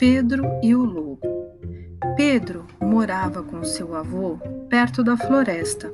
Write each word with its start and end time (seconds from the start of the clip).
Pedro 0.00 0.44
e 0.62 0.74
o 0.74 0.82
Lobo. 0.82 1.20
Pedro 2.16 2.64
morava 2.80 3.42
com 3.42 3.62
seu 3.62 3.94
avô 3.94 4.38
perto 4.70 5.04
da 5.04 5.14
floresta, 5.14 5.92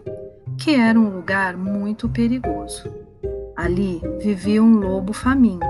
que 0.56 0.76
era 0.76 0.96
um 0.96 1.08
lugar 1.08 1.56
muito 1.56 2.08
perigoso. 2.08 2.88
Ali 3.56 4.00
vivia 4.22 4.62
um 4.62 4.76
lobo 4.76 5.12
faminto. 5.12 5.66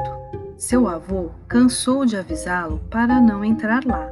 Seu 0.58 0.86
avô 0.86 1.30
cansou 1.48 2.04
de 2.04 2.14
avisá-lo 2.14 2.78
para 2.90 3.18
não 3.22 3.42
entrar 3.42 3.86
lá, 3.86 4.06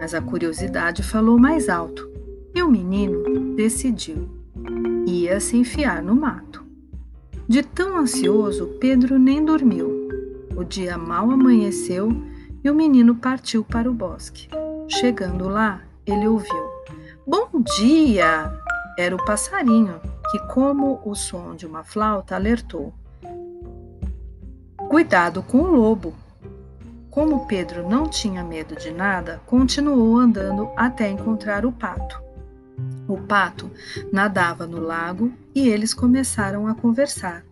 mas 0.00 0.12
a 0.12 0.20
curiosidade 0.20 1.04
falou 1.04 1.38
mais 1.38 1.68
alto 1.68 2.10
e 2.52 2.60
o 2.64 2.68
menino 2.68 3.54
decidiu. 3.54 4.28
Ia 5.06 5.38
se 5.38 5.56
enfiar 5.56 6.02
no 6.02 6.16
mato. 6.16 6.64
De 7.46 7.62
tão 7.62 7.96
ansioso, 7.96 8.76
Pedro 8.80 9.20
nem 9.20 9.44
dormiu. 9.44 10.08
O 10.56 10.64
dia 10.64 10.98
mal 10.98 11.30
amanheceu 11.30 12.10
e 12.66 12.70
o 12.70 12.74
menino 12.74 13.14
partiu 13.14 13.62
para 13.62 13.88
o 13.88 13.94
bosque. 13.94 14.48
Chegando 14.88 15.48
lá, 15.48 15.82
ele 16.04 16.26
ouviu: 16.26 16.68
Bom 17.24 17.62
dia! 17.76 18.52
Era 18.98 19.14
o 19.14 19.24
passarinho 19.24 20.00
que, 20.32 20.38
como 20.48 21.00
o 21.04 21.14
som 21.14 21.54
de 21.54 21.64
uma 21.64 21.84
flauta, 21.84 22.34
alertou: 22.34 22.92
Cuidado 24.88 25.44
com 25.44 25.58
o 25.58 25.76
lobo! 25.76 26.12
Como 27.08 27.46
Pedro 27.46 27.88
não 27.88 28.08
tinha 28.08 28.42
medo 28.42 28.74
de 28.74 28.90
nada, 28.90 29.40
continuou 29.46 30.18
andando 30.18 30.68
até 30.76 31.08
encontrar 31.08 31.64
o 31.64 31.70
pato. 31.70 32.20
O 33.06 33.16
pato 33.16 33.70
nadava 34.12 34.66
no 34.66 34.80
lago 34.80 35.32
e 35.54 35.68
eles 35.68 35.94
começaram 35.94 36.66
a 36.66 36.74
conversar. 36.74 37.44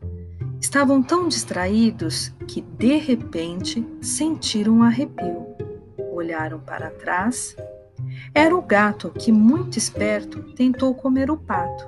Estavam 0.74 1.00
tão 1.00 1.28
distraídos 1.28 2.32
que, 2.48 2.60
de 2.60 2.96
repente, 2.98 3.86
sentiram 4.02 4.78
um 4.78 4.82
arrepio. 4.82 5.46
Olharam 6.12 6.58
para 6.58 6.90
trás. 6.90 7.54
Era 8.34 8.56
o 8.56 8.60
gato 8.60 9.08
que, 9.10 9.30
muito 9.30 9.78
esperto, 9.78 10.42
tentou 10.54 10.92
comer 10.92 11.30
o 11.30 11.36
pato. 11.36 11.86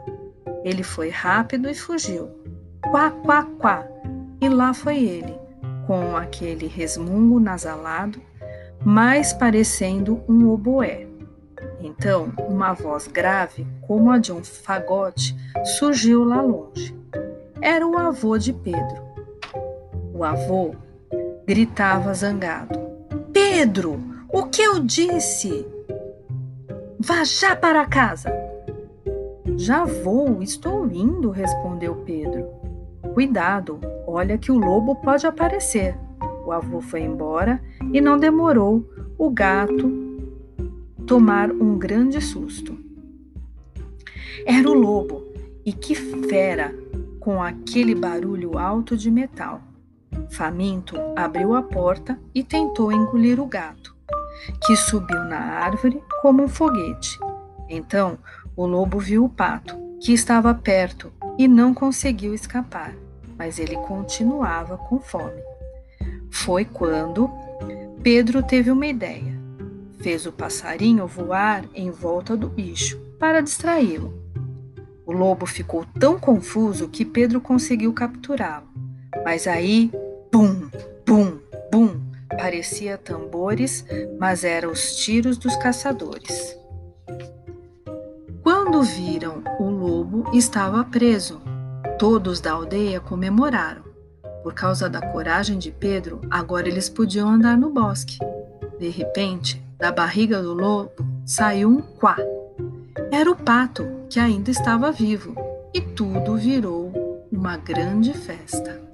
Ele 0.63 0.85
foi 0.85 1.09
rápido 1.09 1.69
e 1.69 1.75
fugiu. 1.75 2.31
Quá, 2.81 3.11
quá, 3.11 3.43
quá! 3.59 3.85
E 4.41 4.49
lá 4.49 4.73
foi 4.73 5.03
ele, 5.03 5.37
com 5.85 6.17
aquele 6.17 6.69
resmungo 6.69 7.41
nasalado, 7.41 8.23
mais 8.85 9.33
parecendo 9.33 10.23
um 10.29 10.49
oboé. 10.49 11.09
Então, 11.81 12.33
uma 12.39 12.73
voz 12.73 13.09
grave, 13.09 13.67
como 13.85 14.13
a 14.13 14.19
de 14.19 14.31
um 14.31 14.45
fagote, 14.45 15.37
surgiu 15.77 16.23
lá 16.23 16.41
longe 16.41 16.96
era 17.61 17.87
o 17.87 17.97
avô 17.97 18.39
de 18.39 18.53
Pedro. 18.53 19.03
O 20.13 20.25
avô 20.25 20.75
gritava 21.47 22.13
zangado: 22.15 22.79
Pedro, 23.33 24.01
o 24.33 24.45
que 24.47 24.63
eu 24.63 24.81
disse? 24.81 25.67
Vá 26.99 27.25
já 27.25 27.55
para 27.55 27.87
casa. 27.87 28.33
Já 29.57 29.85
vou, 29.85 30.43
estou 30.43 30.87
indo, 30.91 31.31
respondeu 31.31 31.95
Pedro. 31.97 32.47
Cuidado, 33.15 33.81
olha 34.07 34.37
que 34.37 34.53
o 34.53 34.59
lobo 34.59 34.97
pode 34.97 35.27
aparecer. 35.27 35.97
O 36.45 36.53
avô 36.53 36.81
foi 36.81 37.01
embora 37.01 37.61
e 37.93 38.01
não 38.01 38.19
demorou 38.19 38.85
o 39.19 39.31
gato 39.31 39.91
tomar 41.07 41.51
um 41.51 41.79
grande 41.79 42.21
susto. 42.21 42.77
Era 44.45 44.69
o 44.69 44.75
lobo, 44.75 45.23
e 45.65 45.73
que 45.73 45.95
fera! 45.95 46.75
Com 47.27 47.43
aquele 47.43 47.93
barulho 47.93 48.57
alto 48.57 48.97
de 48.97 49.11
metal. 49.11 49.61
Faminto 50.31 50.95
abriu 51.17 51.57
a 51.57 51.63
porta 51.63 52.17
e 52.33 52.45
tentou 52.45 52.93
engolir 52.93 53.41
o 53.41 53.47
gato, 53.47 53.97
que 54.65 54.77
subiu 54.77 55.25
na 55.25 55.37
árvore 55.37 56.01
como 56.23 56.45
um 56.45 56.49
foguete. 56.49 57.19
Então 57.69 58.17
o 58.55 58.65
lobo 58.65 59.01
viu 59.01 59.25
o 59.25 59.29
pato, 59.29 59.77
que 60.01 60.13
estava 60.13 60.55
perto, 60.55 61.13
e 61.37 61.49
não 61.49 61.75
conseguiu 61.75 62.33
escapar, 62.33 62.95
mas 63.37 63.59
ele 63.59 63.75
continuava 63.75 64.79
com 64.79 65.01
fome. 65.01 65.43
Foi 66.31 66.65
quando 66.65 67.29
Pedro 68.05 68.41
teve 68.41 68.71
uma 68.71 68.87
ideia. 68.87 69.37
Fez 69.99 70.27
o 70.27 70.33
passarinho 70.33 71.09
voar 71.09 71.65
em 71.75 71.91
volta 71.91 72.37
do 72.37 72.49
bicho 72.49 73.01
para 73.19 73.41
distraí-lo. 73.41 74.26
O 75.07 75.13
lobo 75.13 75.47
ficou 75.47 75.87
tão 76.01 76.19
confuso 76.19 76.89
que 76.89 77.05
Pedro 77.05 77.41
conseguiu 77.41 77.93
capturá-lo. 77.93 78.67
Mas 79.25 79.47
aí, 79.47 79.93
bum, 80.33 80.69
bum, 81.07 81.39
bum, 81.71 82.01
parecia 82.37 82.99
tambores, 82.99 83.85
mas 84.19 84.43
eram 84.43 84.73
os 84.73 84.97
tiros 84.97 85.39
dos 85.39 85.55
caçadores. 85.57 86.59
Quando 88.43 88.83
viram, 88.83 89.45
o 89.61 89.71
lobo 89.71 90.29
estava 90.37 90.83
preso. 90.85 91.41
Todos 91.99 92.41
da 92.41 92.53
aldeia 92.53 93.01
comemoraram. 93.01 93.85
Por 94.43 94.55
causa 94.55 94.89
da 94.89 95.01
coragem 95.13 95.59
de 95.59 95.71
Pedro, 95.71 96.21
agora 96.31 96.69
eles 96.69 96.89
podiam 96.89 97.29
andar 97.29 97.57
no 97.57 97.71
bosque. 97.71 98.19
De 98.79 98.89
repente, 98.89 99.65
da 99.79 99.91
barriga 99.91 100.43
do 100.43 100.53
lobo 100.53 100.91
saiu 101.25 101.69
um 101.71 101.81
quá. 101.81 102.17
Era 103.11 103.31
o 103.31 103.37
pato, 103.37 103.87
que 104.11 104.19
ainda 104.19 104.51
estava 104.51 104.91
vivo, 104.91 105.35
e 105.73 105.81
tudo 105.81 106.37
virou 106.37 107.27
uma 107.31 107.57
grande 107.57 108.13
festa. 108.13 108.86